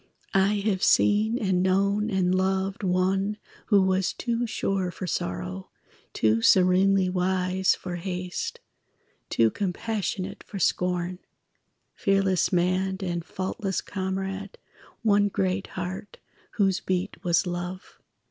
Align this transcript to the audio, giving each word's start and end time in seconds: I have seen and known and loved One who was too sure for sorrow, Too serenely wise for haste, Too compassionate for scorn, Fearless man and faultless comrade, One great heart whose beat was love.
I 0.33 0.61
have 0.65 0.81
seen 0.81 1.37
and 1.37 1.61
known 1.61 2.09
and 2.09 2.33
loved 2.33 2.81
One 2.81 3.37
who 3.67 3.83
was 3.83 4.13
too 4.13 4.47
sure 4.47 4.89
for 4.89 5.05
sorrow, 5.05 5.69
Too 6.11 6.41
serenely 6.41 7.07
wise 7.07 7.75
for 7.75 7.97
haste, 7.97 8.61
Too 9.29 9.51
compassionate 9.51 10.41
for 10.41 10.57
scorn, 10.57 11.19
Fearless 11.93 12.51
man 12.51 12.97
and 13.01 13.23
faultless 13.23 13.79
comrade, 13.79 14.57
One 15.03 15.27
great 15.27 15.67
heart 15.67 16.17
whose 16.53 16.79
beat 16.79 17.23
was 17.23 17.45
love. 17.45 17.99